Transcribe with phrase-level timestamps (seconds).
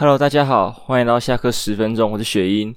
[0.00, 2.74] Hello，大家好，欢迎到下课十分钟，我是雪英。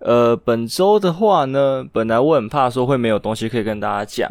[0.00, 4.28] 呃，本周的话呢，本来我很怕说会没有东西可以跟大家讲，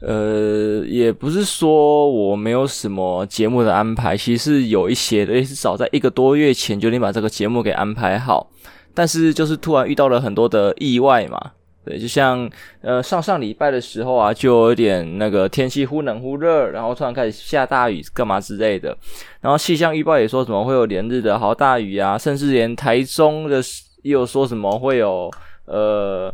[0.00, 8.50] 呃，也不是说我没有什么节目的安排，其实是有一些的，也是早在一个多月前就已经把这个节目给安排好，
[8.94, 11.52] 但是就是突然遇到了很多的意外嘛。
[11.84, 12.48] 对，就像
[12.80, 18.96] 呃上上礼拜的时候啊，就有点那个天气忽冷忽热，然后突然开始下大雨，干嘛之类的。
[19.40, 23.60] 然后气象预报也说什么会有连日的好大雨啊，甚至连台中的
[24.02, 25.30] 也有说什么会有
[25.64, 26.32] 呃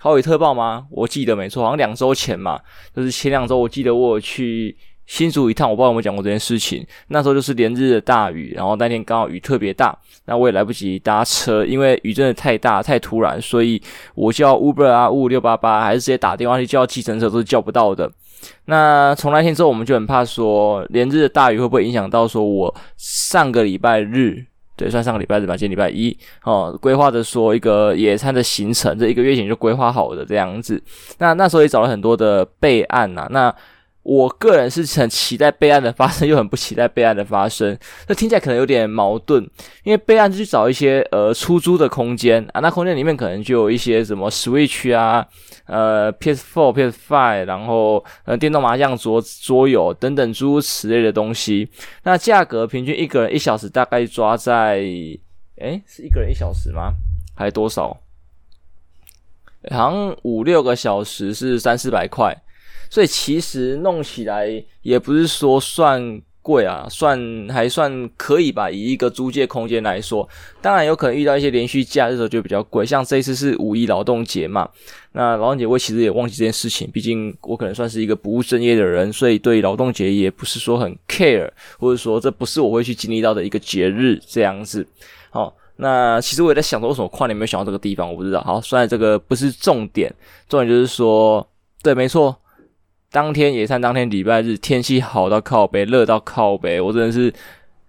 [0.00, 0.86] 好雨特报吗？
[0.90, 2.58] 我记得没错，好像两周前嘛，
[2.94, 4.76] 就是前两周我记得我去。
[5.08, 6.86] 新竹一趟，我不知道有没有讲过这件事情。
[7.08, 13.82] 那时候就是连日的大雨，然后那天刚好雨特别大，那我也来不及搭车，因为雨真的太大太突然，所以
[14.14, 18.08] 我叫 Uber 啊，五五六八八，还是直接打电话去叫计程车都是叫不到的。
[18.66, 24.44] 那从那天之后，我们就很怕说连日的大雨会不会影响到说我上个礼拜日，
[24.76, 26.14] 对，算上个礼拜日吧，今天礼拜一
[26.44, 30.80] 哦，规划的说一个野餐的行程，这一个月前就规划好的这样子。
[31.16, 33.54] 那那时候也找了很多的备案呐、啊，那。
[34.10, 37.78] 我个人是很期待备案的发生，又很不期待备案的发生。
[38.08, 39.42] 那听起来可能有点矛盾，
[39.84, 45.26] 因为备案就去找一些呃出租的空间啊，那空间里面可能就有一些什么 Switch 啊、
[45.66, 51.68] 呃 PS4、PS5，然后呃电动麻将桌桌游等等诸如此类的东西。
[52.04, 54.76] 那价格平均一个人一小时大概抓在，
[55.58, 56.94] 诶，是一个人一小时吗？
[57.36, 57.94] 还多少？
[59.70, 62.34] 好像五六个小时是三四百块。
[62.90, 68.70] 所以其实弄起来也不是说算贵啊，算还算可以吧。
[68.70, 70.26] 以一个租借空间来说，
[70.62, 72.86] 当然有可能遇到一些连续假日的时候就比较贵。
[72.86, 74.66] 像这一次是五一劳动节嘛，
[75.12, 84.86] 那劳动节我其实也忘记这件事情，毕竟我可能算是一个不务正业的人，所以对劳动节也不是说很 care，或者说这不是我会去经历到的一个节日这样子。
[85.28, 88.40] 好，那其实我也在想说，为什么跨年没有想到这个地方，我不知道。
[88.40, 90.10] 好，虽然这个不是重点，
[90.48, 91.46] 重点就是说，
[91.82, 92.34] 对，没错。
[93.10, 97.32] 当天野餐，当天礼拜日，天气好到靠北，热到靠北，我真的是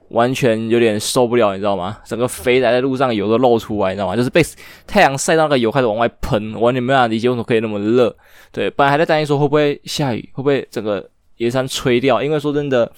[0.10, 1.98] 完全有点受不了，你知道吗？
[2.06, 4.16] 整个肥仔在路上油都露出来，你知道吗？
[4.16, 4.42] 就是被
[4.88, 8.16] 太阳晒到那个油开始往外喷，完全没办法理解为什么可以那么热。
[8.52, 11.06] 对，本来还在担心说会不会下雨，会不会整个
[11.36, 12.24] 野餐吹掉？
[12.24, 12.90] 因为说真的，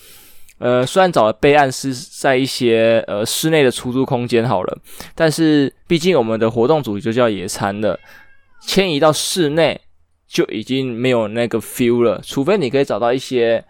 [0.59, 4.77] 呃，虽然找了备案是在一些呃室内的出租空间好了，
[5.15, 7.99] 但是毕竟我们的活动主题就叫野餐的，
[8.61, 9.81] 迁移到室内。
[10.31, 13.62] 就已经没有那个 feel 了，除非你可以找到一些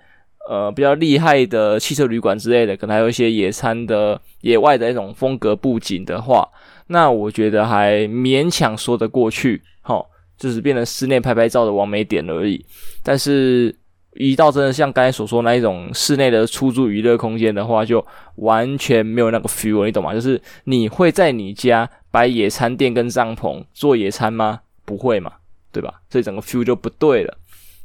[0.48, 6.48] 呃比较厉害的汽车旅馆之类的，可能还有一些野餐的野外的那种风格布景的话，
[6.86, 10.06] 那我觉得还勉强说得过去，齁，
[10.38, 12.64] 就是变成室内拍拍照的完美点而已。
[13.02, 13.76] 但是，
[14.14, 18.06] 一到真的像刚才所说那一种室内的出租娱乐空间的话，就
[18.36, 20.14] 完全没有那个 feel，你懂吗？
[20.14, 24.60] 就是你会在你家摆野餐垫跟帐篷做野餐吗？
[24.86, 25.32] 不会嘛。
[25.72, 26.02] 对吧？
[26.10, 27.38] 所以整个 feel 就不对了，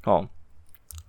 [0.05, 0.29] 哦，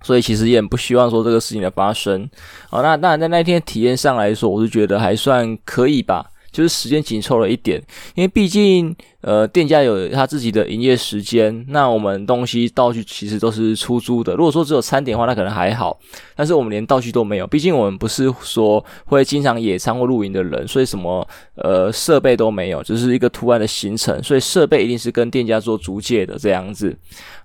[0.04, 2.30] 所以其实也很不希望说这个事情的发生，
[2.70, 7.84] 哦，那当然在那天体验上来说，我是觉得还算可以吧，就是时间紧凑了一点，
[8.16, 8.96] 因为毕竟。
[9.28, 14.34] 呃，店家有他自己的营业时间，那我们东西道具其实都是出租的。
[14.36, 16.00] 如果说只有餐点的话，那可能还好。
[16.34, 26.98] 但是我们连道具都没有，毕竟我们不是说会经常野餐或露营的人，所以什么呃设备都没有，只是一个突然的行程，所以设备一定是跟店家做租借的这样子。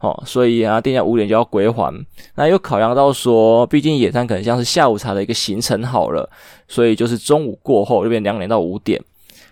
[0.03, 1.93] 哦，所以啊，店家五点就要归还。
[2.37, 6.31] 那又考量到说，毕竟野餐可能像是下午茶的一个行程好了，
[6.69, 9.03] 所以就是中午过后，这边两点到五点。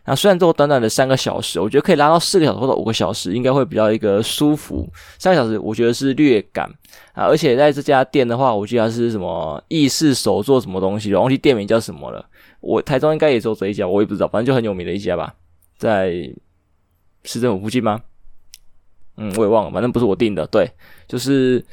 [0.06, 4.88] 那虽然只有短短的三个小时，我觉得可以拉到四个小时或者五个小时，应该会比较一个舒服。
[5.18, 6.66] 三个小时我觉得是略赶
[7.12, 12.24] 啊，而且在这家店的话，我记得是什么意式手作什么东西，忘记店名叫什么了。
[12.60, 15.34] 我台中应该也只有这一家，我也不知道，反正就很有名的一家吧，
[15.76, 16.12] 在
[17.24, 18.00] 市政府附近吗？
[19.16, 20.46] 嗯，我也忘了，反正不是我订的。
[20.46, 20.66] 对，
[21.06, 21.64] 就是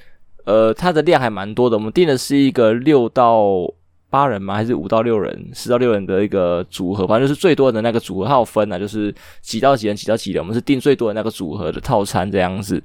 [0.43, 3.73] 呃，它的量还蛮多的，我们订的是一个六到。
[4.09, 4.55] 八人吗？
[4.55, 7.05] 还是五到六人、四到六人的一个组合？
[7.05, 10.41] 反正就是最多的那个组合，它有分啊，就是几到几人、几到几人。
[10.41, 12.81] 我们是订最多的那个组合的套餐这样子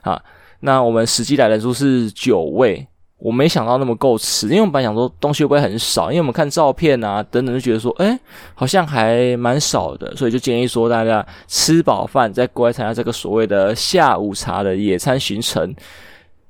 [0.00, 0.20] 啊。
[0.60, 2.84] 那我们实际来人数是九位，
[3.18, 8.18] 我没想到那么够吃，因为我们本来想说东西会不会很少，因为我们看照片啊等等就觉得说，诶，
[8.54, 15.72] 好像还蛮少的，所以就建议说大家吃饱饭再过来参加这个所谓的下午茶的野餐行程。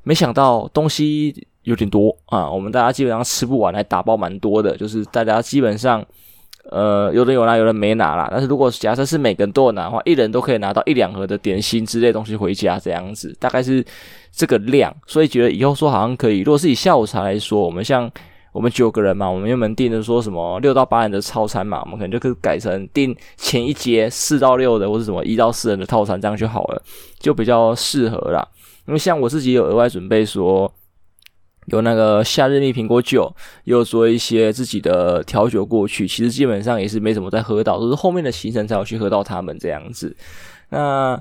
[0.03, 1.47] 没想到东西。
[1.67, 4.77] 有点多啊，我们大家基本上吃不完，还打包蛮多的。
[4.77, 6.05] 就是大家基本上，
[6.71, 8.29] 呃，有人有拿，有人没拿啦。
[8.31, 13.85] 但是如果假设是每个人都有拿的话，一人都可以拿到一两盒的点心之类东西回家，这样子大概是
[14.31, 14.95] 这个量。
[15.09, 16.39] 所以觉得以后说好像可以。
[16.39, 18.09] 如果是以下午茶来说，我们像
[18.53, 26.81] 我们九个人嘛，我们原本订的说什么六到八人的套餐嘛，我们可能就可以改成订前一节四到六的，或者什么一到四人的套餐，这样就好了，
[27.19, 28.47] 就比较适合啦。
[28.87, 30.73] 因为像我自己有额外准备说，
[31.67, 33.33] 有那个夏日蜜苹果酒，
[33.65, 40.17] 又做一些自己的调酒过去，其实基本上也是没怎么再喝到，都是后面的行程才有去喝到他们这样子。
[40.71, 41.21] 那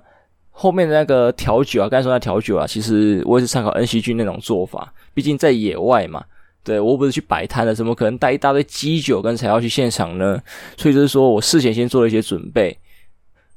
[0.52, 6.24] 后面的那个调酒啊，刚才说那调酒啊，其实我也是参考恩熙君那种做法，毕竟在野外嘛，
[6.64, 10.42] 对，我不是去摆摊的，怎么可能带一大堆基酒跟材料去现场呢？
[10.78, 12.78] 所以就是说我事前先做了一些准备。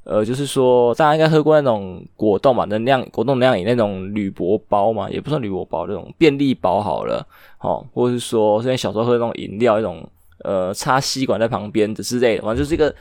[0.09, 7.23] 呃，就是说，大家应该喝过那种果冻嘛，能量果冻能量饮那种铝箔包嘛，也不算铝箔包，那种便利包好了，
[7.61, 10.09] 哦，或者是说，之前小时候喝那种饮料，那种
[10.45, 12.95] 呃插吸管在旁边的之类的，反正就是一个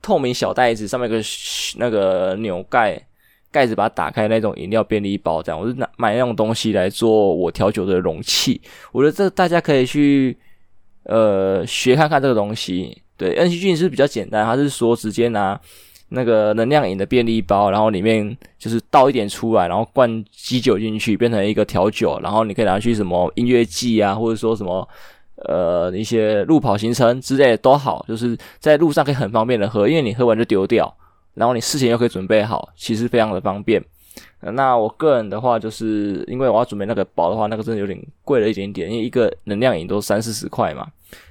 [0.00, 1.22] 透明小袋子，上面有个
[1.76, 2.98] 那个钮盖，
[3.52, 8.58] 盖子把它打开那种饮料便利包，这样，我就拿买那种东西来做我调酒的容器。
[8.92, 10.34] 我觉得这大家可以去
[11.02, 13.02] 呃学看看这个东西。
[13.18, 15.60] 对，恩熙君是比较简单，他是说直接拿。
[16.10, 24.88] 那个能量饮的便利包，然后里面就是倒一点出来，然后灌基酒进去，变成一个调酒，然后你可以拿去什么音乐季啊，或者说什么
[25.46, 30.92] 呃一些路跑行程之类的都好，就是在路上可以很方便的喝，因为你喝完就丢掉，
[31.34, 33.84] 然后你事前又可以准备好，其实非常的方便。
[34.40, 40.86] 那我个人的话，就是因为我要准备那个包的话，那个真的有点贵了一点点，因为一个能量饮都三四十块嘛。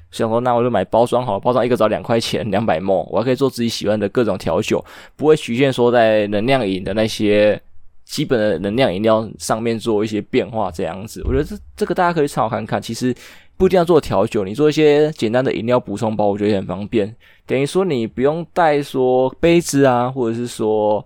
[0.09, 4.83] 想说，那我就买包装好了，包装一个只要两块钱，两百 ml，我还可以做自己喜欢的各种调酒，
[5.17, 7.61] 不会局限说在能量饮的那些
[8.05, 11.21] 基本的能量饮料上面做一些变化这样子。
[11.25, 13.13] 我觉得这这个大家可以参考看看，其实
[13.57, 17.13] 不一定要做调酒，你做一些简单的饮料补充包，我觉得也很方便。
[17.45, 21.05] 等于说你不用带说杯子啊，或者是说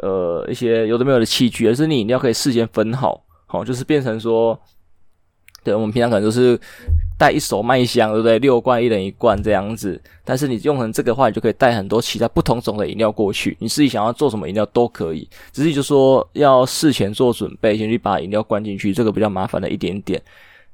[0.00, 4.58] 呃一些有的没有的器具，而是你饮料可以事先分好，好就是变成说，
[5.62, 6.58] 对我们平常可能都是。
[7.16, 8.38] 带一手麦香，对不对？
[8.38, 10.00] 六罐一人一罐这样子。
[10.24, 13.56] 但是你用成这个话，你就可以带很多其他不同种的饮料过去。
[13.60, 20.20] 你自己想要做什么饮料都可以，只是就说要事前做准备，先去把饮料灌进去，这个比较麻烦的一点点。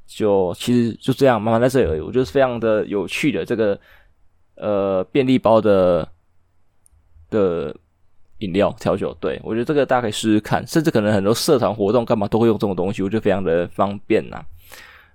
[0.07, 2.01] 就其实就这样，麻烦在这里。
[2.01, 3.79] 我觉得非常的有趣的这个
[4.57, 6.09] 呃便利包的
[7.29, 7.77] 的
[8.39, 14.43] 饮料调酒，对，我觉得这个大家可以试试看，甚至可能很多社团活动干嘛都会用这种东西，我觉得非常的方便呐。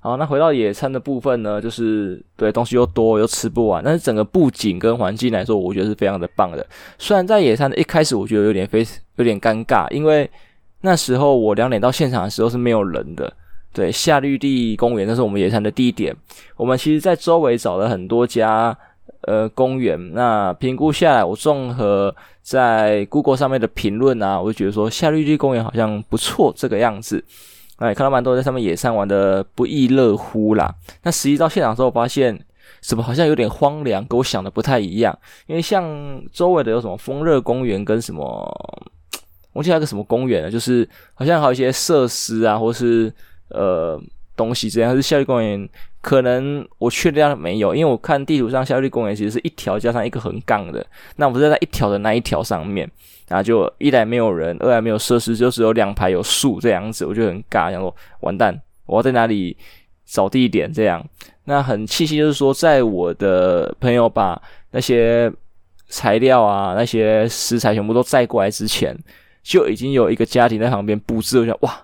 [0.05, 6.63] 好，那回到野餐的部分呢，就是对东西又多又吃不完，但是整个布景跟环境来说，我觉得是非常的棒的。
[6.99, 8.85] 虽然在野餐的一开始，我觉得有点非
[9.15, 10.29] 有点尴尬，因为
[10.81, 13.33] 那时候我两点到现场的时候是没有人的。
[13.73, 16.15] 对，夏绿地公园那是我们野餐的地点，
[16.55, 18.77] 我们其实在周围找了很多家
[19.21, 27.23] 呃公园，那评估下来，我综合在 Google 上面的评论啊，我就觉得说夏绿地公园好像不错这个样子。
[27.77, 30.73] 哎，看到蛮多在上面野餐玩的不亦乐乎啦。
[31.03, 32.45] 那实际到现场之后，发现
[32.81, 35.17] 什么好像有点荒凉，跟我想的不太一样。
[35.47, 38.81] 因为像周围的有什么风热公园跟什么，
[39.53, 43.13] 我记得还有个什么公园呢，就是好像还有一些设施啊，或是
[43.49, 44.01] 呃
[44.35, 44.95] 东西这样。
[44.95, 45.67] 是效率公园，
[46.01, 50.85] 可能我确定没有，因为我看地图上效率公园其实是一条加上一个横杠的。
[51.15, 52.89] 那我们是在一条的那一条上面。
[53.27, 58.55] 然后就一来没有人，二来没有设施，就只有两排有树这样子，我就很尬，想说完蛋，
[58.85, 59.57] 我要在哪里
[60.05, 61.03] 找地点这样。
[61.45, 64.39] 那很庆幸就是说，在我的朋友把
[64.69, 65.33] 那些
[65.87, 68.95] 材料啊、那些食材全部都载过来之前，
[69.41, 71.75] 就已经有一个家庭在旁边布置，我想哇，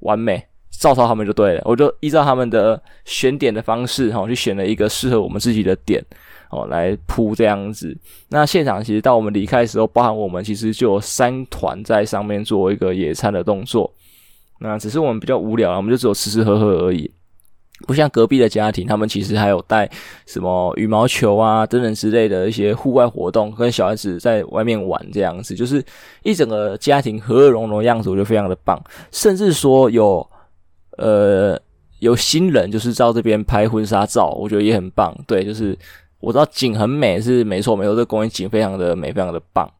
[0.00, 0.46] 完美，
[0.78, 1.62] 照抄他们就对了。
[1.64, 6.04] 我就依照他们的选点的方式，哈，去选了一个适合我们自己的点。
[6.50, 7.96] 哦，来铺这样子。
[8.28, 13.92] 那现场其实到我们离开的时候，包含我们其实就有三团在上面做一个野餐的动作。
[14.60, 17.10] 那只是我们比较无聊，我们就只有吃吃喝喝而已。
[17.88, 19.90] 不像隔壁的家庭，他们其实还有带
[20.26, 25.84] 什么羽毛球啊等等之类的一些户外活动，跟小孩子在外面玩这样子，就是
[26.22, 28.80] 一整个家庭和乐融融的样子，我觉得非常的棒。
[29.10, 30.24] 甚至说有
[30.98, 31.60] 呃
[32.00, 35.14] 有新人就是到这边拍婚纱照，我觉得也很棒。
[35.26, 35.76] 对，就是。
[36.20, 39.70] 我知道景很美，是没错没错，这个公园景非常的美，非常的棒。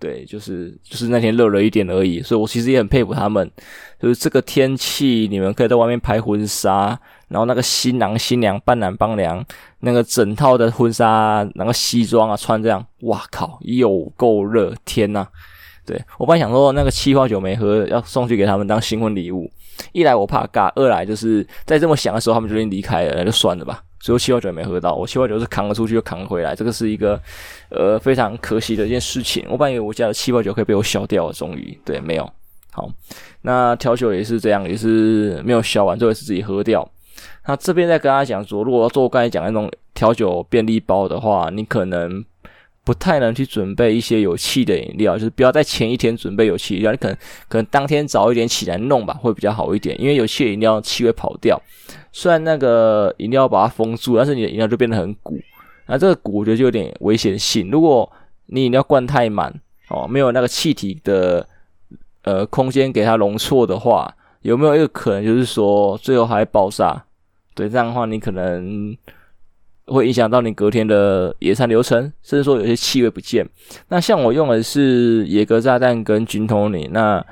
[0.00, 3.48] 对，就是就是那天热了一点而已，所以我其实也很佩服他们。
[4.00, 9.44] 就是这个天气，你们可以在外面拍婚纱，然后那个新郎新娘伴郎伴娘，
[9.82, 14.74] 那个整套的婚纱，那个西装啊穿这样，哇靠，有够热！
[14.84, 15.24] 天呐，
[15.86, 19.48] 对，我本来想说那个气泡酒没喝，要送去给他们当新婚礼物。
[19.92, 23.82] 一来我怕尬，二来就是在这么想的时候，他们就已经离开了，那就算了吧。
[24.00, 27.18] 最后气泡酒也没喝到，我气泡酒是扛了出去又扛回来，这个是一个
[27.70, 29.46] 呃非常可惜的一件事情。
[29.48, 32.30] 我本以为我家的气泡酒可以被我消掉，终于对，没有。
[32.70, 32.86] 好，
[33.42, 36.86] 那调酒也是这样，也是没有消完，最后是自己喝掉。
[37.46, 42.22] 那这边再跟大家讲说，如果要做刚才讲那种调酒便利包的话，你可能
[42.84, 47.16] 不太能去准备一些有气的饮料，就是不要在前一天准备有气饮料，你可能
[47.48, 51.60] 可能当天早一点起来弄吧，会比较好一点，因为有气饮料气会跑掉。
[52.12, 55.38] 虽然那个饮料把它封住，但是你的饮料就变得很鼓，
[55.86, 57.70] 那这个鼓我觉得就有点危险性。
[57.70, 58.10] 如果
[58.46, 59.52] 你饮料灌太满
[59.88, 61.48] 哦，没有那个气体的
[62.22, 67.02] 呃空间给它容错的话，有没有一个可能就是说最后还爆炸？
[67.54, 68.96] 对，这样的话你可能
[69.86, 73.48] 会影响到你隔天的野餐流程，甚至说有些气味不见。
[73.88, 77.24] 那像我用的是野格炸弹跟军通灵，那。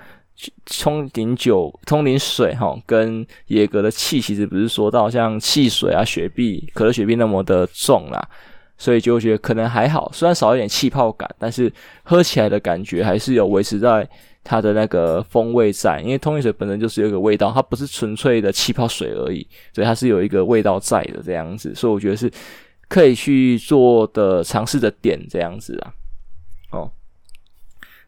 [0.81, 8.21] 通灵酒、通灵水，哈，跟野格的气其实不是说到像汽水啊、雪碧、可乐、雪碧那么的重啦，
[8.77, 14.09] 所以就觉得可能还好，虽然少一点气泡感，但是喝起来的感觉还是有维持在
[14.43, 16.01] 它的那个风味在。
[16.01, 22.31] 因为通灵水本身就是有一个味道，它不是纯粹的气泡水而已，所以它是有一个味道在的这样子，所以我觉得是
[22.89, 25.93] 可以去做的尝试的点这样子啊。
[26.73, 26.91] 哦，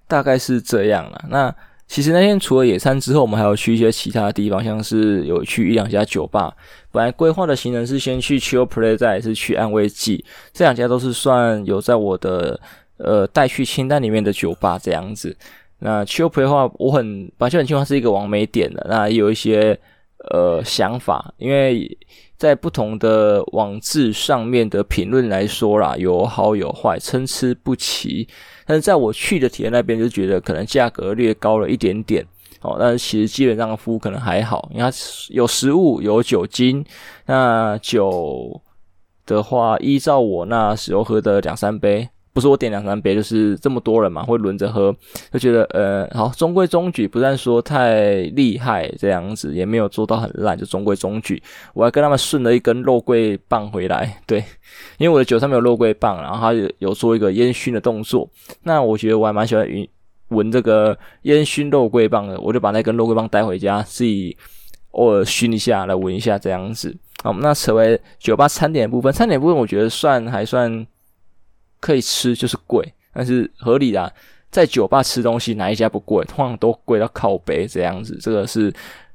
[0.07, 1.25] 大概是这样了。
[1.29, 1.55] 那。
[1.87, 6.53] 其实那天除了野餐之后，我们还有去一些其他的地方，像是有去一两家酒吧。
[6.91, 10.25] 本来规划的行程是先去 Chill Play，再是去安慰剂，
[10.55, 12.59] 这两家都是算有在我的
[12.97, 15.37] 呃待去清单里面的酒吧这样子。
[15.87, 19.79] 那酒陪的话，我很本来就很清楚是一个完美点的，那也有一些
[20.31, 21.87] 呃想法，因为
[22.39, 28.27] 在不同的网志上面的评论来说啦，有好有坏，参差不齐。
[28.65, 32.27] 但是在我去的体验那边就觉得可能价格略高了一点点，
[32.63, 34.97] 哦，但是其实基本上服务可能还好，因为它
[35.29, 36.83] 有食物有酒精，
[37.27, 38.59] 那酒
[39.27, 42.09] 的话依照我那时候喝的两三杯。
[42.35, 44.95] 不是我点两三杯，就是这么多人嘛，会轮着喝，
[45.31, 51.41] 就觉得呃，好中规中矩，不算说太厉害这样子，也没有做到很烂，就中规中矩。
[51.75, 54.41] 我还跟他们顺了一根肉桂棒回来，对，
[54.99, 58.29] 因为我的酒上面有肉桂棒，然后他有做一个烟熏的动作，
[58.65, 59.65] 那我觉得我还蛮喜欢
[60.31, 64.37] 闻这个烟熏肉桂棒的，我就把那根肉桂棒带回家，自己
[64.91, 66.93] 偶尔熏一下来闻一下这样子。
[67.23, 70.85] 好，那成为酒吧餐点部分，餐点部分我觉得算还算。
[71.85, 74.11] 可以吃就是贵，但是合理的，
[74.51, 76.25] 在酒吧吃东西哪一家不贵？
[76.25, 78.73] 通常都贵到靠北这样子，这个是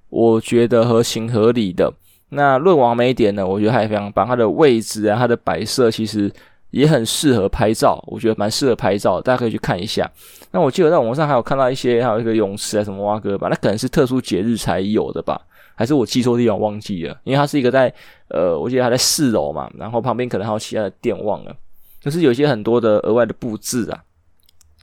[0.09, 1.91] 我觉得合情合理的。
[2.29, 6.31] 那论完美点呢，我觉得还非常棒，它的位置啊，它的摆设其实
[6.69, 10.07] 也很适合拍照，我觉得蛮适合拍照，大家可以去看一下。
[10.51, 15.41] 那我记得在网上还有看到一些，还有一个泳池啊什么蛙哥吧，那可能是特殊节日才有的吧，
[15.73, 17.17] 还是我记错地方忘记了？
[17.23, 17.91] 因为它是一个在
[18.27, 21.55] 呃，我记得它在四楼嘛，然后旁边可能还有其他的店忘了。
[22.01, 24.03] 就是有些很多的额外的布置啊，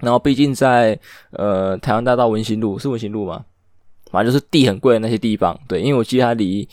[0.00, 0.98] 然后毕竟在
[1.30, 3.44] 呃台湾大道文心路是文心路吗？
[4.10, 6.66] 反正就是地很贵的那些地方，对，因为我记得它离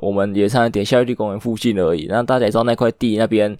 [0.00, 3.56] 我们野餐点夏绿蒂公园附近而已，然后大家也知道那块地那边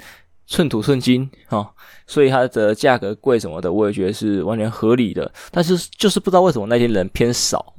[0.46, 1.72] 寸土寸金哈，
[2.06, 5.30] 所以它的价格贵什么的，我也觉得是完全合理的。
[5.50, 7.74] 但是就是不知道为什么那天人偏少，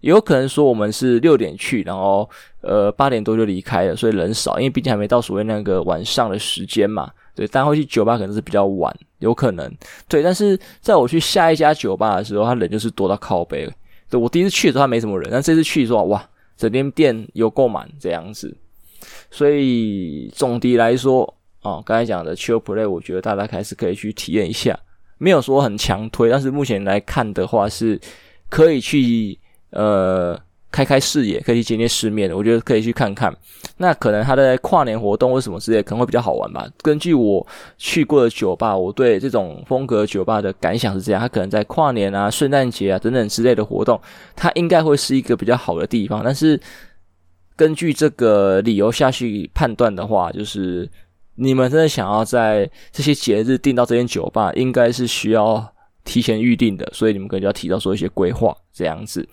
[0.00, 2.28] 也有可能说我们是六点去，然后
[2.62, 7.10] 呃八点多就离开了，所以人少，因为毕竟还没到所谓那个晚上的时间嘛。
[7.40, 9.66] 对，大家会去酒吧可能是比较晚，有可能。
[10.06, 13.66] 对，但是在我去下一家酒吧的时候，他人就是多到靠北。
[14.10, 16.22] 对，我第一次去的时候他没什么人，但这次去的时候哇，
[16.54, 18.54] 整间店有够满这样子。
[19.30, 21.22] 所以总的来说，
[21.62, 24.78] 哦，刚才讲的 Chill Play，我觉得大家还是可以去体验一下，
[25.16, 27.98] 没有说很强推，但是目前来看的话是
[28.50, 29.38] 可以去
[29.70, 30.38] 呃。
[30.72, 33.34] 开开视野，可以去见见世面的，我觉得可以去看看。
[33.78, 36.66] 那可能他的跨年活动或什么之类，可能会比较好玩吧。
[36.82, 37.44] 根据我
[37.76, 44.00] 去过的酒吧，我对这种风格酒吧的感想是这样：它可能在跨年啊、圣诞节啊等等之类的活动，
[44.36, 46.22] 它应该会是一个比较好的地方。
[46.24, 46.60] 但是
[47.56, 50.88] 根据这个理由下去判断的话，就是
[51.34, 55.72] 你们真的想要在这些节日订到这间酒吧，应该是需要。
[56.10, 59.24] 提前预定的，所以你们可能就要提到说一些规划这样子。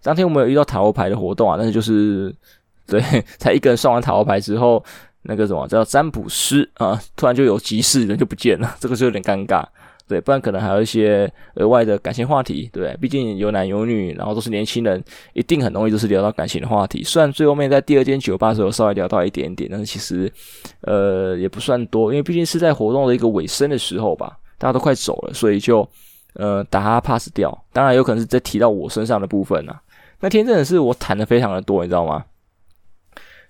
[0.00, 2.32] 当天我们有遇到塔罗牌的活动啊，但是就是
[2.86, 3.00] 对，
[3.36, 4.82] 才一个人算完塔罗牌之后，
[5.22, 9.64] 那个什么叫占卜师啊，突然就有急事，人就不见了， 这个就有点尴尬。
[10.06, 15.02] 对，不然可能还有一些额外的感情话题，对，毕竟有男有女，然后都是年轻人，
[15.34, 17.02] 一定很容易就是聊到感情的话题。
[17.02, 20.32] 虽然最后面在第二间酒吧的时候稍微聊到一点点，但是其实
[20.82, 25.88] 呃也不算多，因为毕竟是在活动的一个尾声的时候吧，大家都快走了，所以就。
[26.34, 29.80] 呃，打他 pass 掉，当然有可能是在提到我身上的部分啊。
[30.20, 32.24] 那天真的是我谈的非常的多，你知道吗？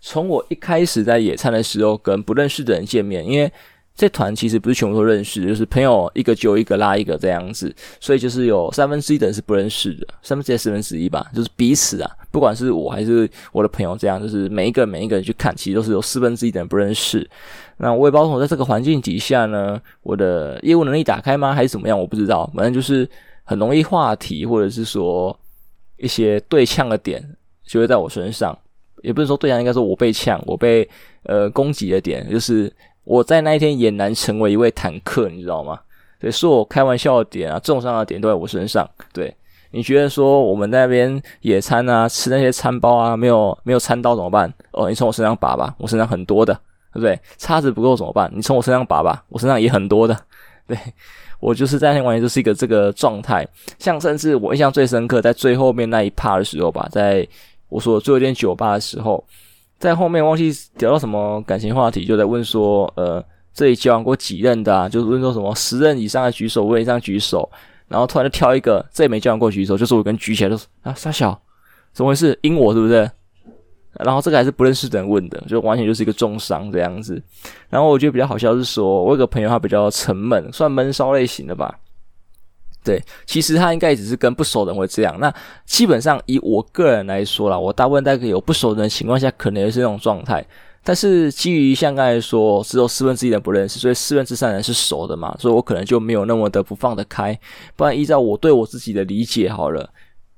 [0.01, 3.53] 从我一开始在野餐的时候，跟不认识的人见面，因为
[3.95, 17.29] 这团其实不是全部都认识，就是朋友一个就一个拉一个这样子，所以就是有三分之一的人是不认识的，三分之一四分之一吧，就是彼此啊不管是我还是我的朋友，这样就是每一个每一个人去看，其实都是有四分之一的人不认识。
[17.79, 21.99] 那我也不知道我在这个环境底下呢，我的业务能力打开吗，还是怎么样？
[21.99, 23.09] 我不知道，反正就是
[23.43, 25.37] 很容易话题，或者是说
[25.97, 27.25] 一些对呛的点
[27.65, 28.57] 就会在我身上，
[29.03, 30.89] 也不是说对呛，应该说我被呛，我被
[31.25, 32.73] 呃攻击的点，就是
[33.05, 35.81] 我在那一天俨然成为一位坦克，你知道吗？
[36.21, 38.87] 对，说我开玩笑的点啊，重伤的点都在我身上。
[39.11, 39.35] 对，
[39.73, 44.53] 你觉得说我们那边野餐啊，吃那些餐包啊，没有没有餐刀怎么办？
[44.73, 46.53] 哦，你从我身上拔吧，我身上很多的，
[46.93, 47.19] 对不对？
[47.39, 48.31] 叉子不够怎么办？
[48.35, 50.17] 你从我身上拔吧，我身上也很多的。
[50.67, 50.77] 对，
[51.39, 53.47] 我就是在那天完全就是一个这个状态。
[53.79, 57.27] 像甚至我印象最深刻，在最后面那一趴的时候吧，在
[57.69, 59.23] 我说最后一间酒吧的时候，
[59.79, 63.25] 在后面忘记聊到什么感情话题，就在问说，呃。
[63.53, 64.89] 这里交往过几任的啊？
[64.89, 67.51] 就是问说什么十任以上的举手，五任以上举手，
[67.91, 71.37] 然后突然就挑一个，这也没交往过举手，就是我跟举起来就说啊，傻小，
[71.93, 72.39] 怎么回事？
[72.43, 73.11] 阴我是不是？
[73.99, 77.21] 然后这个还是不认识的人问的，就完全就是一个重伤这样子。
[77.69, 81.77] 然后我觉得比较好笑是说，我有个朋友他比较沉闷，算闷骚类型的吧。
[82.85, 85.19] 对，其实他应该只是跟不熟的人会这样。
[85.19, 85.35] 那
[85.67, 90.47] 基本上以我个人来说啦，我大部分在有不熟人的情况下，可能也是那种状态。
[90.83, 97.39] 但是基于像刚才说，只有四分之一的人不认识，所以四分之三人是熟的嘛，所以我可能就没有那么的不放得开。
[97.77, 99.91] 不然依照我对我自己的理解，好了，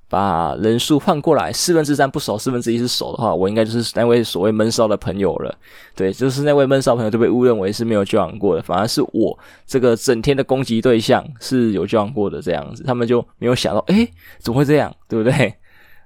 [0.09, 5.57] 把人数换过来，四分之三不熟，四分之一是熟的话，我应该就是那位所谓闷骚的朋友了。
[5.95, 15.55] 对，就是那位闷骚朋友就被误认为是没有交往过的，反而是我这个整天的攻击对象是有交往过的这样子，他们就没有想到，诶，怎么会这样，对不对？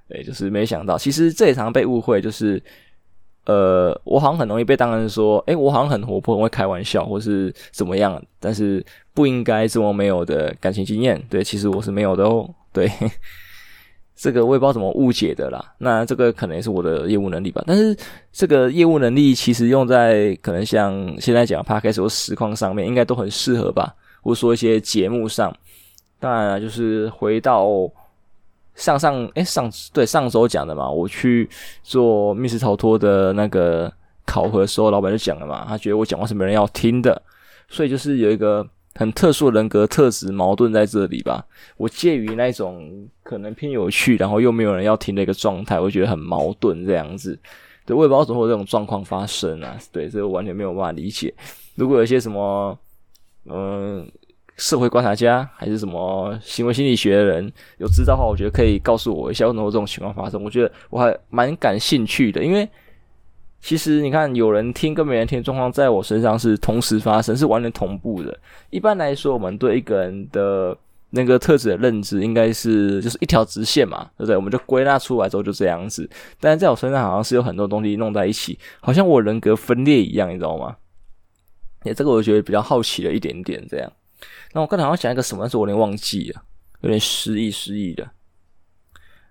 [0.07, 2.61] 对，就是没想到，其实这也常被误会，就是。
[3.47, 11.21] 呃，我好像很容易被当成说，诶，我好像很活泼，很会开玩笑，或是怎么样，但是不应该这么没有的感情经验。
[11.29, 12.45] 对，其实我是没有的哦。
[12.73, 12.91] 对，
[14.17, 15.63] 这个我也不知道怎么误解的啦。
[15.77, 17.63] 那这个可能也是我的业务能力吧。
[17.65, 17.95] 但是
[18.33, 25.55] 这个业务能力其实用在可能像现在讲 Podcast 或实况上面，应该都很适合吧，或者说一些节目上。
[26.19, 27.65] 当然了，就是回到。
[28.77, 31.49] 上上诶、欸，上对上周讲的嘛，我去
[31.83, 33.91] 做密室逃脱的那个
[34.25, 37.21] 考核的时候，老板就讲了嘛，他觉得我讲话是没人要听的，
[37.67, 41.43] 所以就是有一个很特殊人格特质矛盾在这里吧。
[41.75, 47.37] 我介于那种可能偏有趣，然后又没有人要听的一个状态，我觉得很矛盾这样子。
[47.85, 49.77] 对，我也不知道怎么会这种状况发生啊。
[49.91, 51.33] 对，这个完全没有办法理解。
[51.75, 52.77] 如果有一些什么，
[53.45, 54.05] 嗯、
[54.57, 60.43] 社会观察家还是什么行为心理学的人有知道的话，我觉得可以告诉我一下为什么这种情况发生。
[60.43, 62.67] 我觉得我还蛮感兴趣的，因为
[63.61, 68.37] 其实你看，有人听跟没人听状况，在我身上是同时发生，是完全同步的。
[68.69, 70.75] 一般来说，我们对一个人的
[71.11, 74.35] 那个特质的认知，应该是就是一条直线嘛，对不对？
[74.35, 76.09] 我们就归纳出来之后就这样子。
[76.39, 80.75] 但是在我身上，好像是有很多东西弄在一起，好像我人格分裂一样，你知道吗？
[81.83, 83.91] 也这个我觉得比较好奇了一点点，这样。
[84.53, 86.41] 那我刚才好像讲一个什么，但是我有点忘记了，
[86.81, 88.09] 有点失忆失忆的。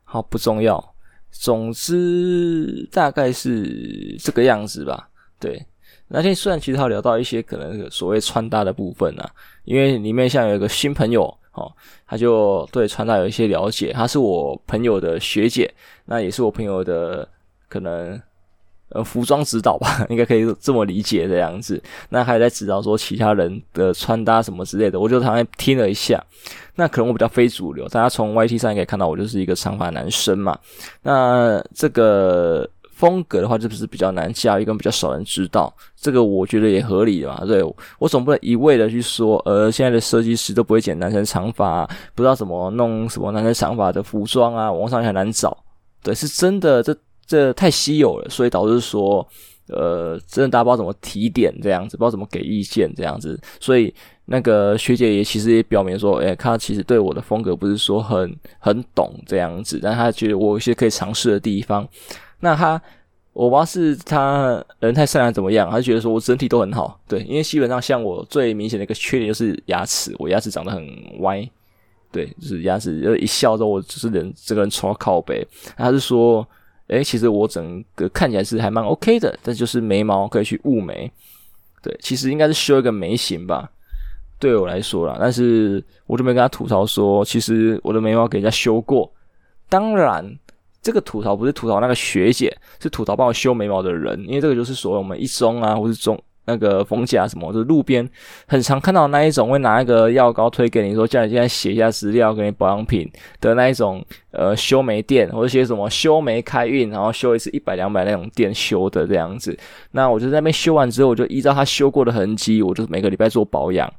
[0.05, 0.95] 好，不重要。
[1.31, 5.09] 总之大概是这个样子吧。
[5.39, 5.67] 对，
[6.09, 9.31] 那天虽然其实他聊到一些可能所谓穿搭的部分啊，
[9.65, 11.71] 因为里面像有一个新朋友哦，
[12.07, 13.93] 他就对穿搭有一些了解。
[13.93, 15.73] 他是我朋友的学姐，
[16.05, 17.29] 那也是我朋友的
[17.69, 18.21] 可能。
[18.91, 21.83] 呃，服装指导吧， 应该可以这么理解这样子。
[22.09, 26.23] 那还在指导说其他人的穿搭什么之类的，我就常常听了一下。
[26.77, 30.57] 那可能我比较非主流，大家从 YT 上也可以看到我就是一个长发男生嘛。
[31.03, 35.75] 那这个风格的话，就不是比较难驾驭，跟比较少人知道。
[35.97, 37.45] 这个我觉得也合理的嘛。
[37.45, 37.61] 对，
[37.99, 45.57] 我总不能一味的去说，呃，现在的设计师都不会剪男生长发，不知道怎么弄什么男生长发的服装啊，网上也很难找。
[46.05, 46.97] 对，是真的这。
[47.27, 49.27] 这太稀有了，所以导致说，
[49.69, 53.93] 呃，真的大家不知道怎么提点这样子，不知道怎么给意见这样子，所以
[54.27, 61.87] 那个学姐也其实也表明说，诶，她其实对我的风格不是说很很懂这样子，但她觉得我有一些可以尝试的地方。
[62.39, 62.81] 那她，
[63.33, 70.89] 我不知道是她人太善良怎么样，她觉得说我整体都很好，对，因为基本上像我最明显的一个缺点就是牙齿，我牙齿长得很
[71.21, 71.45] 歪，
[72.13, 75.45] 对，就是牙齿，就一笑之后我就是人这个人超靠北，
[75.77, 76.47] 她是说。
[76.89, 81.11] 诶，其实我整个看起来是还蛮 OK 的，但就是眉毛可以去雾眉，
[81.83, 83.69] 对，其实应该是修一个眉形吧，
[84.39, 85.17] 对我来说啦。
[85.19, 89.11] 但是我就没跟他吐槽说，其实我的眉毛给人家修过。
[89.69, 90.25] 当然，
[90.81, 96.17] 这个吐槽不是吐槽那个学姐，是吐槽帮我修眉毛的人，因为这个就是所谓我们一中啊，或是中
[96.47, 98.09] 那个逢甲什么，就是路边
[98.47, 109.59] 很常看到那一种会拿一个药膏推给你说，叫你现在写一下资料，给你保养品的那一种呃修眉店，或者写什么修眉开运，然后修一次一百两百那种店修的这样子。
[109.91, 113.93] 那我就在那边修完之后，我就依照他修过的痕迹，我就每个礼拜做保养，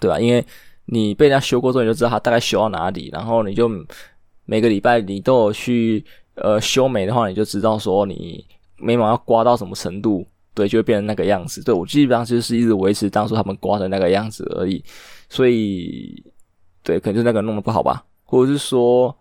[0.00, 0.18] 对吧？
[0.18, 0.42] 因为
[0.86, 3.70] 你被人家修过之后，你就知道他大概修到哪里，然后你就
[4.46, 6.02] 每个礼拜你都有去
[6.36, 8.42] 呃修眉的话，你就知道说你
[8.78, 10.26] 眉毛要刮到什么程度。
[10.54, 11.62] 对，就会变成那个样子。
[11.64, 14.82] 对，我基本上就是一直维持当初他们刮的那个样子而已。
[15.28, 16.22] 所以，
[16.82, 19.14] 对，可能就那个弄得不好吧，或者是说，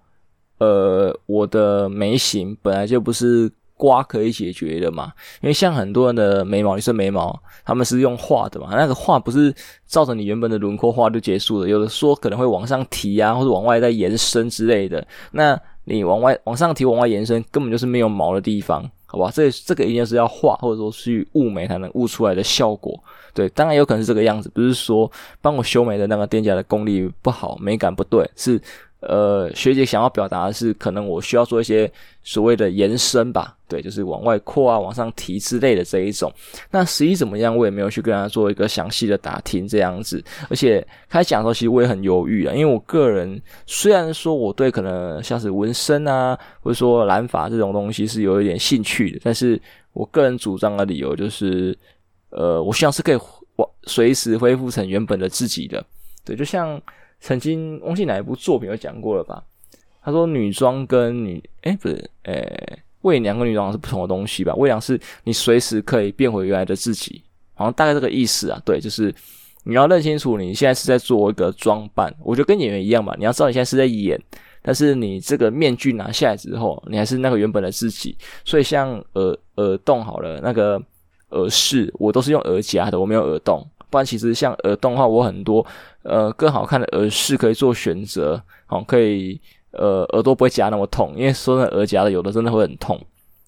[0.59, 5.11] 呃，我的眉形本来就不是刮可以解决的嘛。
[5.41, 9.51] 因为像很多人的眉毛，你是眉毛，他们是用画的嘛，那个画不是
[9.87, 11.67] 照着你原本的轮廓画就结束了。
[11.67, 15.03] 有的说可能会往上提啊，或者往外再延伸之类的。
[15.31, 18.87] 那你往外往上提，往外延伸，根本就是没有毛的地方。
[19.13, 22.99] 好吧，这这个一定是要画或者说去雾眉才能悟出来的效果。
[23.31, 28.59] 对，当然有可能是这个样子，不是说帮我修眉的那个店家的功力不好，美感不对，是。
[29.07, 31.91] 呃，学姐想要表达的是，可能我需要做一些
[32.23, 36.31] 所谓的延伸吧，对，就是往外扩啊、往上提之类的这一种。
[36.71, 40.23] 那实际怎么样，我也没有去跟他做一个详细的打听这样子。
[40.49, 49.61] 而且开讲的时候，其实我也很犹豫啊，因为我个人虽然说我对可能像是纹身啊，或者说染发这种东西是有一点兴趣的，但是
[49.91, 51.77] 我个人主张的理由就是，
[52.29, 53.19] 呃，我希望是可以
[53.83, 55.83] 随时恢复成原本的自己的，
[56.23, 56.81] 对，就像。
[57.23, 59.41] 曾经忘记哪一部作品有讲过了吧？
[60.03, 64.53] 他说女装跟女，诶不是，诶伪娘跟女装是不同的东西吧？
[64.55, 68.61] 伪娘是你随时可以变回原来的自己，好像大概这个意思啊。
[68.65, 69.15] 对，就是
[69.63, 73.15] 你要认清楚你现在是在做一个装扮，我觉得跟演员一样吧。
[73.17, 74.21] 你要知道你现在是在演，
[74.61, 78.17] 但是你这个面具拿下来之后，你还是那个原本的自己。
[78.43, 80.77] 所以像耳耳洞好了，那个
[81.29, 83.65] 耳饰我都是用耳夹的，我没有耳洞。
[83.93, 85.63] 不然其实像耳洞的话，我很多。
[86.01, 89.39] 呃，更好看的耳饰可以做选择，好、可以
[89.71, 92.99] 呃耳朵不会夹那么痛，因为说那耳夹的有的真的会很痛，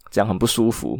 [0.09, 0.97] 这样很不舒服。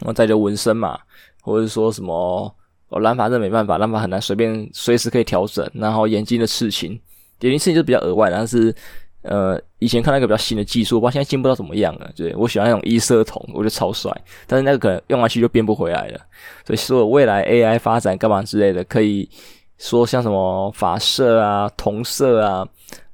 [0.00, 0.96] 然后再就纹身嘛，
[1.42, 2.54] 或者说什么
[2.90, 5.68] 哦染发这没办法，染发很难随便随时可以调整。
[5.74, 6.92] 然后眼睛的刺青，
[7.40, 8.72] 眼睛刺青就比较额外，但是
[9.22, 12.10] 呃以前看那个比较新的技术，我不知道现在进步到怎么样了。
[12.16, 14.10] 对，我喜欢那种一色瞳，我觉得超帅，
[14.46, 16.20] 但是那个可能用下去就变不回来了。
[16.64, 19.28] 所以说未来 AI 发展干嘛之类的可以。
[19.80, 22.66] 说像什么发色啊、瞳色啊，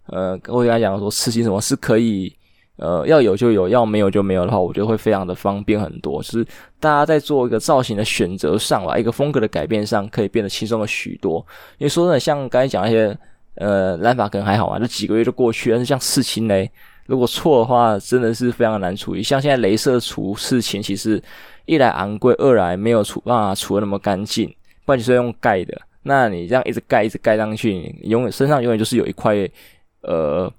[0.07, 2.35] 呃，我跟他讲说刺青什么是可以，
[2.77, 6.23] 呃，要有就有，要没有就没有的话，我觉得会非常的方便很多。
[6.23, 6.43] 就是
[6.81, 11.47] 大家在做一个造型的选择上吧，一个风格的改变上，可以变得轻松了许多。
[11.77, 13.15] 因为说真的，像刚才讲那些，
[13.57, 15.71] 呃，染发可能还好啊，就几个月就过去。
[15.71, 16.71] 但是像刺青嘞，
[17.07, 19.23] 如果错的话，真的是非常难处理。
[19.23, 21.23] 像现在镭射除刺青，其实
[21.67, 24.47] 一来昂贵，二来没有除办法除的那么干净，
[24.85, 25.81] 不然你是用盖的。
[26.03, 29.35] 那你这样一直盖，一直盖上去，你永远身上永远就是有一块，
[30.03, 30.53] 呃，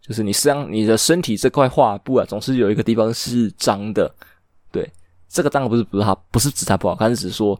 [0.00, 4.10] 就是你身上你的身体这块画布啊，总是有一个地方是脏的。
[4.72, 4.90] 对，
[5.28, 7.58] 这个当然不是不是它不是指它不好看，是指说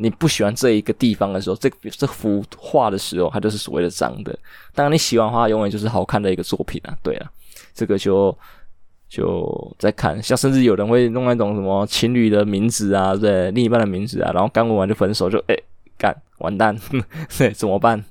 [0.00, 4.36] 你不喜欢这一个地方的时候，这这幅画的时候，它就是所谓的脏的。
[4.74, 6.96] 当然你喜欢的话，永远就是好看的一个作品啊。
[7.02, 7.30] 对啊，
[7.74, 8.36] 这个就
[9.08, 15.62] 就在看，像甚至有人会弄那种什么情侣的名字啊，对，另一半的名字啊，然后刚纹完就分手，就诶。
[15.98, 16.74] 干完蛋，
[17.36, 18.02] 对，怎么办？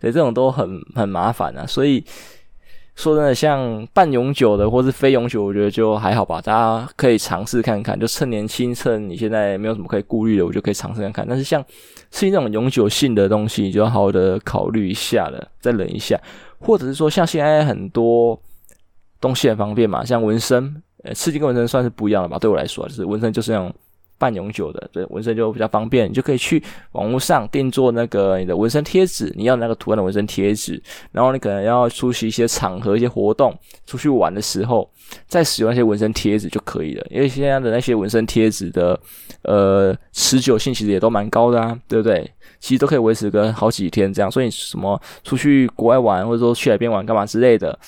[0.00, 1.64] 对，这种都很很麻烦啊。
[1.64, 2.04] 所以
[2.96, 6.40] 说真的，像半永久的或是非永久，我觉得就还好吧。
[6.40, 11.26] 大家可以尝试看看，就趁年轻，趁你现在没有什么可以顾虑的，我就可以尝试看看。
[11.28, 11.62] 但是像
[12.10, 16.18] 是那种永久性的东西，你就要好好的考虑一下了，再忍一下。
[16.58, 18.40] 或者是说，像现在很多
[19.20, 22.38] 东西很方便嘛，像纹身，呃，刺青跟纹身算是不一样的吧？
[22.38, 23.72] 对我来说，就是纹身就是那种。
[24.18, 34.88] 半永久的，对，纹身就比较方便，你就可以去网络上定做那个你的纹身贴纸，你要那个图案的纹身贴纸，然后你可能要出席一些场合、一些活动，出去玩的时候
[35.26, 37.06] 再使用那些纹身贴纸就可以了。
[37.10, 38.98] 因为现在的那些纹身贴纸的
[39.42, 42.30] 呃持久性其实也都蛮高的啊，对不对？
[42.58, 47.78] 其实都可以维持个好几天这样，所以什么出去国外玩或者说去海边玩干嘛之类的。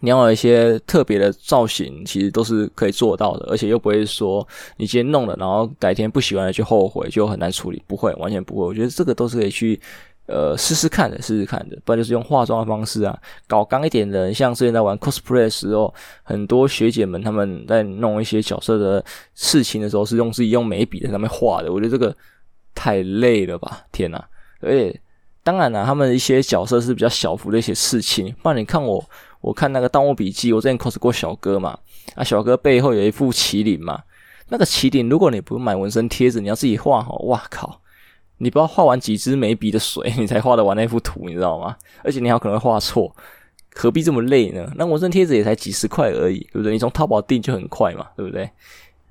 [0.00, 7.82] 你要有一些特别的造型，其实都是可以做到的，而且又不会说你今天弄了，然后改天不喜欢了就后悔，就很难处理。
[7.86, 8.64] 不会，完全不会。
[8.64, 9.80] 我觉得这个都是可以去
[10.26, 11.78] 呃试试看的，试试看的。
[11.84, 21.72] 不然就是用化妆的方式啊，搞刚一点的人，像之前在玩 cosplay 的时候，很多学姐们他们在弄一些角色的事情的时候，是用自己用眉笔在上面画的。
[21.72, 22.14] 我觉得这个
[22.74, 24.24] 太累了吧，天哪！
[24.60, 25.00] 而且
[25.42, 29.04] 当然了，他们一些角色是比较小幅的一些事情，不然你看我。
[29.40, 31.78] 我看那个《盗墓笔记》，我之前 cos 过小哥嘛，
[32.14, 34.02] 啊，小哥背后有一副麒麟嘛，
[34.48, 37.80] 那个麒麟，如果你不买纹身贴纸，你要自己画好，哇靠！
[38.38, 41.76] 你不知道画完几支眉笔的水，你才画得完那幅图，你知道吗？
[42.04, 43.14] 而且你还可能会画错，
[43.74, 44.72] 何必这么累呢？
[44.76, 46.72] 那纹身贴纸也才几十块而已，对不对？
[46.72, 48.48] 你从淘宝订就很快嘛，对不对？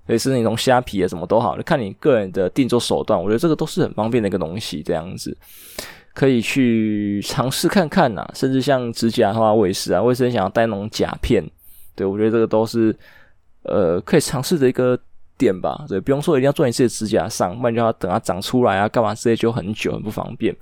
[0.06, 3.22] 所以是那种虾皮啊，什么都好，看你个人的订做手段。
[3.22, 5.38] 我觉得这个都是很方便的一个东西，这样子
[6.18, 8.28] 可以去尝试看看呐。
[8.34, 11.48] 甚至像指甲的话，我也是啊，我也是很想要戴那种甲片。
[11.96, 12.96] 对，我觉得这个都是
[13.62, 14.98] 呃可以尝试的一个
[15.38, 15.86] 点吧。
[15.88, 20.56] 对，不用说一定要做你自己的指甲上，不然就要等它长出来啊，干嘛之类就很久，很不方便。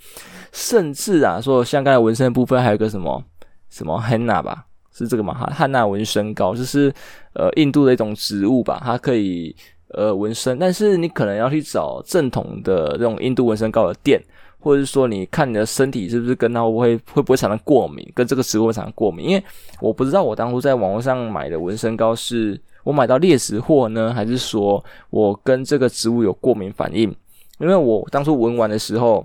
[0.51, 3.23] 甚至啊，说像刚才纹身的部分，还有个什么
[3.69, 4.65] 什么 henna 吧。
[4.97, 5.33] 是这个嘛？
[5.33, 6.89] 哈，汉娜纹身膏就是
[7.33, 9.53] 呃印度的一种植物吧，它可以
[9.89, 14.23] 呃纹身，但是你可能要去找正统的这种印度纹身膏的店，
[14.65, 19.29] 或者是说你看你的身体是不是跟它会会不会产生过敏，跟这个植物会产生过敏？
[19.29, 19.43] 因为
[19.79, 27.15] 我不知道我当初在网络上买的纹身膏是我买到劣质货呢，还是说我跟这个植物有过敏反应？
[27.59, 29.23] 因为我当初纹完的时候。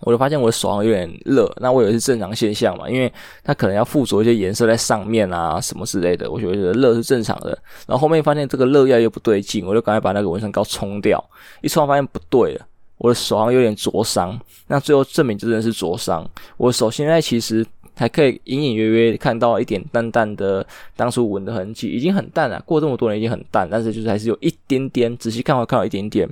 [0.00, 3.10] 我就发现我的手上有点热，那我以为是正常现象嘛，因为
[3.44, 7.56] 它可能要附着一些颜色在上面啊，什么之类的，我觉得热是正常的。
[7.86, 11.24] 然后后面发现这个热药又不对劲，我就赶快把那个纹身膏冲掉。
[11.62, 12.66] 一冲发现不对了，
[12.98, 14.38] 我的手上有点灼伤。
[14.66, 16.28] 那最后证明真的是灼伤。
[16.56, 17.64] 我手现在其实
[17.96, 22.60] 还可以隐隐约约看到一点淡淡的当初纹的痕迹，已经很淡了。
[22.66, 26.28] 过这么多年已经很淡，但是就是还是有一点点，仔细看会看到一点点。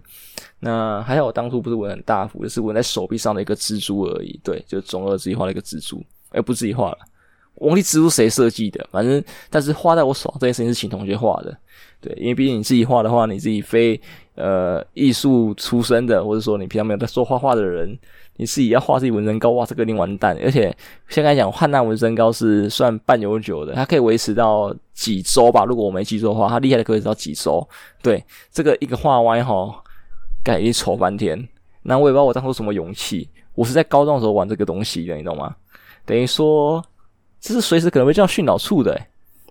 [0.61, 4.39] 那还好，我当初不是纹很大幅，就是纹在手臂上的一个蜘蛛而已。
[4.43, 6.99] 对，就是中二自己画了一个蜘蛛，哎，不自己画了，
[7.55, 11.57] 我忘记蜘蛛谁设计的，反正但是画在我手上这件事情是请同学画的。
[12.03, 13.99] 对，因为毕竟你自己画的话，你自己非
[14.35, 17.99] 呃艺术出身的，或者说你平常没有在说画画的人，
[18.37, 20.37] 你自己要画自己纹身膏，哇，这个一定完蛋。
[20.43, 20.77] 而且
[21.09, 25.65] 现在讲汉娜纹身膏是算半永久的，它可以维持到几周吧？
[25.65, 27.67] 如果我没记错的话，它厉害的可以维持到几周。
[28.03, 29.83] 对，这个一个画歪哈。
[30.45, 31.49] 感觉丑翻天，
[31.83, 33.29] 那我也不知道我当初什么勇气。
[33.55, 35.55] 我是在高中的时候玩这个东西的，你懂吗？
[36.05, 36.85] 等于说
[37.39, 39.01] 这是随时可能会叫训导处的，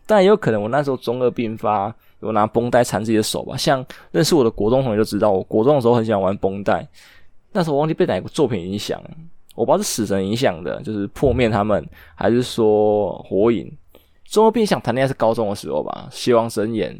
[0.06, 3.58] 但也有可能我那时候中二病发，有拿绷带缠自己的手吧。
[3.58, 6.88] 像认识我的国中同学就知道，我国中的时候很喜欢玩绷带。
[7.52, 9.02] 那时候我忘记被哪个作品影响，
[9.56, 13.72] 我不知道是死神影响的，就是破灭他们，还是说火影。
[14.26, 16.98] 中二病想谈恋爱是高中的时候吧，希望神眼。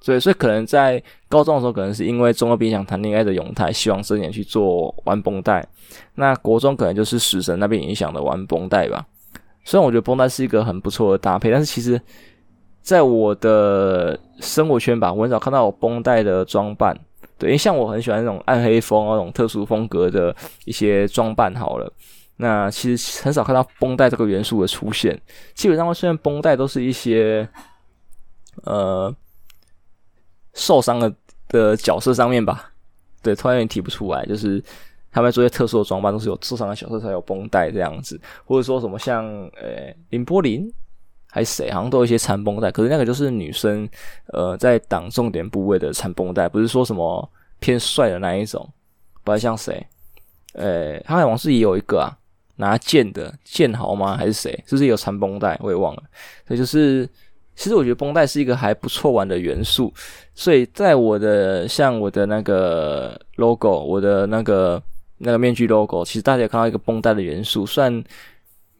[0.00, 5.64] 所以，所以可能在高中的时候，可能是因为中二病想谈恋爱的永泰希望睁眼去做玩绷带。
[6.16, 9.06] 那国中可能就是死神那边影响的玩绷带吧。
[9.62, 12.00] 虽然我觉得绷带是一个很不错的搭配，但是其实
[12.82, 16.98] 在我的生活圈吧，我很少看到有绷带的装扮。
[17.38, 21.54] 对，因为像我很喜欢那种暗黑风那种特殊风格的一些装扮。
[21.54, 21.92] 好了，
[22.36, 25.18] 那其实很少看到绷带这个元素的出现。
[25.54, 27.48] 基本上会出现绷带都是一些
[28.64, 29.14] 呃。
[30.54, 31.10] 受伤了
[31.48, 32.70] 的角色上面吧，
[33.22, 34.62] 对，突然有点提不出来，就是
[35.10, 40.70] 他们做些特殊的装扮，都是有受伤的角色才有绷带这样子，或者说什么像呃綾波林
[41.34, 43.88] 还是谁，好像都有一些缠绷带，可是那个就是女生
[44.34, 47.26] 呃在挡重点部位的缠绷带，不是说什么
[47.58, 48.60] 偏帅的那一种，
[49.24, 49.86] 不知道像谁，
[50.52, 52.12] 呃，航海王是也有一个啊，
[52.56, 54.16] 拿剑的剑豪吗？
[54.16, 54.52] 还是谁？
[54.66, 55.58] 是不是有缠绷带？
[55.62, 56.02] 我也忘了，
[56.46, 57.08] 所以就是。
[57.54, 59.92] 其实我觉得绷带是一个还不错玩的元素，
[60.34, 64.82] 所以在我的像我的那个 logo，我的那个
[65.18, 68.02] 那个面具 logo，其实大家也看到一个绷带的元素，算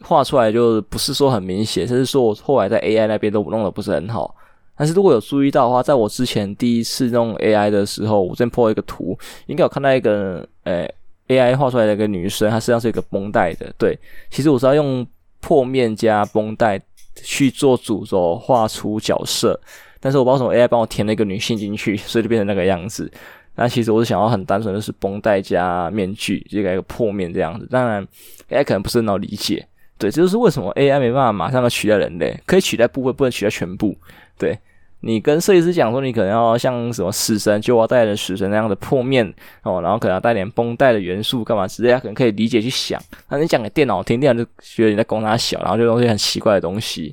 [0.03, 4.35] 画出来就不是说很明显，甚至说我后来在 AI 那边都弄得不是很好。
[4.77, 10.89] 但是如果有注意到的话，在我之前第一次弄 AI 的时候，我先 po 一个图，应该有看到一个呃
[11.29, 13.73] AI 画出来的一个女生，她身上是一个绷带的。
[13.79, 13.99] 对，
[14.31, 15.07] 其实我是要用
[15.41, 16.81] 破面加绷带。
[17.23, 19.61] 去做主轴，画出角色，
[20.01, 23.13] 但是我不知道为什么 AI 帮我填了一个女性进去，所以就变成那个样子。
[23.55, 27.69] 那其实我是想要很单纯的是绷带加面具，就改一个破面这样子。
[27.71, 28.03] 当然
[28.49, 29.65] ，AI 可能不是很好理解。
[30.03, 33.97] 对，这就是为什么 AI 没办法马上要取代人类，可以取代部分，不能取代全部。
[34.37, 34.59] 对。
[35.05, 39.27] 你跟设计师讲说，你可能要像什么死神，就要带着死神那样的破面
[39.65, 43.03] 哦，然后可能要带点绷带的元素，干嘛之类，他可能可以理解去想。
[43.29, 47.13] 那你讲给电脑听，电脑就觉得你在供他小，然后就弄些很奇怪的东西。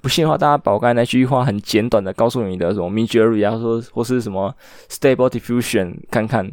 [0.00, 4.52] 不信的话，大家把我刚才那句话很简短的告诉你的什么 m i d j o r y 啊，说或是什么
[4.90, 6.50] Stable Diffusion 看看。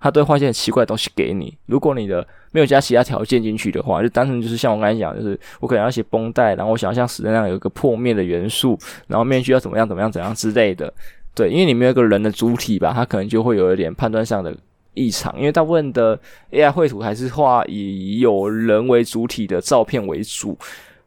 [0.00, 1.56] 他都会画一些很奇怪的东西给你。
[1.66, 10.92] 如果你的没有加其他条件进去的话，就单纯就是像我刚才讲，就是我可能要写绷带，然后我想要像死神那样有一个破面的元素，然后面具要怎么样怎么样怎样之类的。
[11.34, 14.56] 对，因为你没有个人的主体吧，它可能就会有一点判断上的
[14.94, 15.36] 异常。
[15.38, 16.18] 因为大部分的
[16.52, 20.56] AI 绘图还是画以有人为主体的照片为主，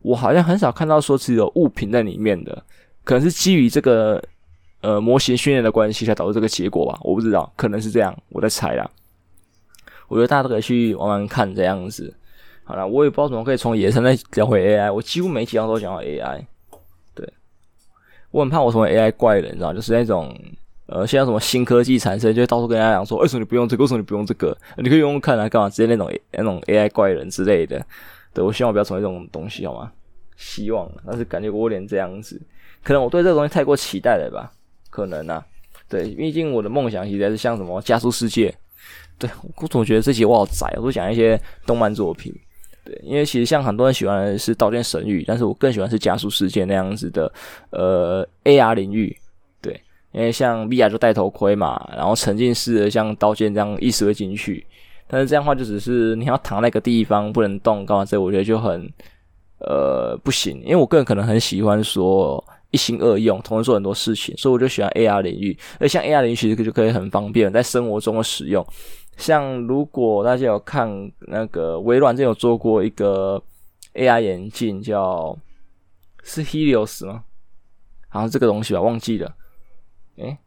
[0.01, 2.63] 我好像很少看到说只有物品在里面的，
[3.03, 4.21] 可能是基于这个。
[4.81, 6.99] 呃模型训练的关系才导致这个结果吧？
[7.03, 8.89] 我不知道，可能是这样，我在猜啦。
[10.07, 12.13] 我觉得大家都可以去玩玩看这样子。
[12.63, 16.45] 好了，我也不知道怎么可以从野生再聊回 AI，我几乎每几样都讲到 AI。
[17.13, 17.27] 对，
[18.31, 20.33] 我很怕我成为 AI 怪人，你知道，就是那种
[20.87, 23.83] 呃，现在什么新科技产生，就会到处跟大家讲说，为什么你不用这个？
[23.83, 24.57] 为什么你不用这个？
[24.77, 25.69] 你可以用用看啊，干嘛？
[25.69, 27.81] 直接那种那种 AI 怪人之类的。
[28.33, 29.91] 对，我希望我不要成为这种东西，好吗？
[30.37, 32.41] 希望，但是感觉我有点这样子，
[32.83, 34.51] 可能我对这个东西太过期待了吧？
[34.91, 35.43] 可能啊，
[35.89, 38.53] 对，毕竟我的梦想其实是像什么加速世界。
[39.17, 42.31] 对，我总觉得这集我好宅，我都讲一些动漫作品。
[42.83, 47.31] 对，因为其实像很多人喜欢的是《刀剑神域》，但是我更喜欢是加速世界那样子的
[47.69, 49.15] 呃 AR 领域。
[49.61, 49.79] 对，
[50.11, 54.65] 因为像 VR 就戴头盔嘛，然后沉浸式的像刀剑这样意识会进去，
[55.07, 58.03] 但是这样的话就只是你要躺那个地方不能动，干嘛？
[58.03, 58.91] 这我觉得就很
[59.59, 60.59] 呃不行。
[60.63, 65.57] 因为我个人可能很喜欢说一心二用，同时做很多事情，所以我就喜欢 AR 领域。
[65.79, 68.65] 而像 AR 领域其实就可以很方便在生活中的使用。
[69.17, 73.41] 像如果大家有看那个微软，这有做过一个
[73.93, 75.37] AR 眼镜，叫
[76.23, 77.25] 是 Helios 吗？
[78.07, 79.35] 好像这个东西吧，忘记了。
[80.15, 80.37] 诶、欸，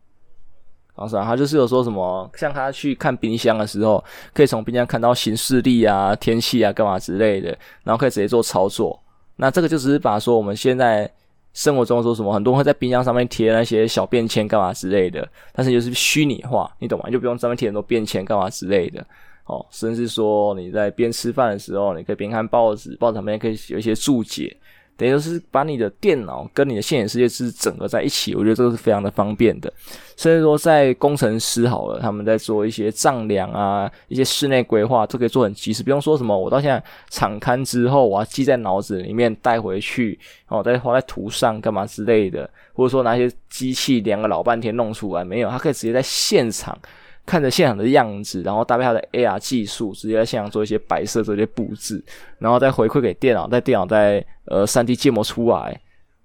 [0.95, 7.51] 好像他就是有说什么，像他去看冰箱的时候，可以从冰箱看到行事历啊、天气啊、干嘛之类的，
[7.83, 8.99] 然后可以直接做操作。
[9.37, 11.13] 那这个就只是把说我们现在。
[11.55, 17.09] 生活中说什么，很多人会在冰箱上面贴那些小便签干嘛之类的，但是就是虚拟化，你懂吗？
[17.09, 19.07] 就不用上面贴很多便签干嘛之类的
[19.47, 19.65] 哦。
[19.71, 24.55] 甚至说你在边吃饭的时候，你可以边看报纸，报纸上面可以有一些注解。
[24.97, 29.73] 等于是把你的电脑跟你的现实世界是整合在一起，我觉得这个是非常的方便的。
[30.17, 46.79] 甚至说，在工程师好了，他们在做一些丈量啊，一些室内规划都可以做很及时，不用说什么我到现在场勘之后，我要记在脑子里面带回去，哦，再画在图上干嘛之类的，或者说拿些机器量个老半天弄出来没有，他可以直接在现场。
[47.27, 52.05] 看着现场的样子，然后搭配它的 AR 技术，直接在现场做一些摆设、做一些布置，
[52.39, 55.81] 然后再回馈给电脑，在电脑再呃 3D 建模出来，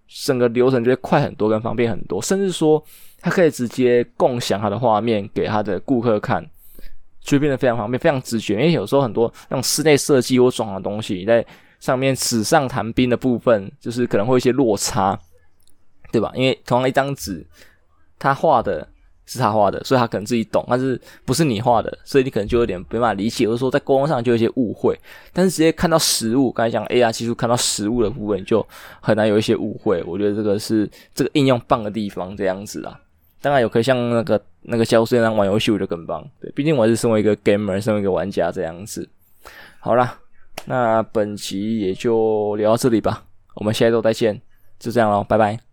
[0.07, 2.21] 整个流程就会快很多，跟方便很多。
[2.21, 2.83] 甚至说，
[3.21, 6.45] 它可以直接共享它的画面给他的顾客看，
[7.21, 8.55] 就变得非常方便、非常直觉。
[8.55, 11.45] 因为有时候很多那种室内设计或装潢的东西，在
[11.79, 15.17] 上面纸上谈兵的部分，就是可能会有一些落差，
[16.11, 16.29] 对吧？
[16.35, 17.47] 因为同样一张纸，
[18.17, 18.85] 他画的。
[19.31, 24.99] 是他画的，所以他可能自己懂，但是不是你画的，所以你可能就有点没办法理解，或者说在沟通上就有一些误会。
[25.31, 28.65] 但是直接看到实物，刚才讲 AR 技术看到实物的部分，就
[28.99, 30.03] 很难有一些误会。
[30.07, 32.99] 我觉得这个是这个应用棒的地方，这样子啦。
[33.39, 36.27] 当然有可以像那个那个教室那样玩游戏，我就更棒。
[36.41, 39.07] 对，毕竟我还是身为一个 gamer，身为一个玩家这样子。
[39.79, 40.19] 好啦，
[40.65, 44.41] 那本集也就聊到这里吧，我们下一周再见，
[44.79, 45.68] 就这样喽，拜拜。